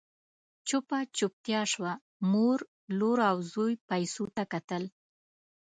[0.67, 1.93] چوپه چوپتيا شوه،
[2.31, 2.59] مور،
[2.99, 4.83] لور او زوی پيسو ته کتل…